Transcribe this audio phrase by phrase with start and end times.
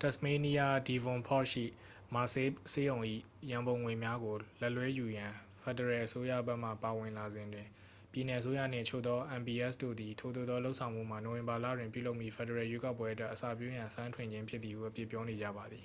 [0.00, 1.64] တက်စ်မေးနီးယား devonport ရှိ
[2.14, 2.98] mersey ဆေးရုံ၏
[3.50, 5.32] ရန်ပုံငွေများကိုလက်လွှဲယူရန်
[5.62, 7.66] ဖက်ဒရယ်အစိုးရဘက်မှ ဝင်ပါလာစဉ်တွင်
[8.12, 15.84] ပြည်နယ်အစိုးရနှင့် အချို့သော mps တို့သည် ထိုသို့သောလုပ်ဆောင်မှုမှာ နိုဝင်ဘာလတွင်ပြုလုပ်မည့် ဖက်ဒရယ်ရွေးကောက်ပွဲအတွက် အစပျိုးရန် အစမ်းထွင်ခြင်းဖြစ်သည်ဟု အပြစ်ပြောနေကြပါသည်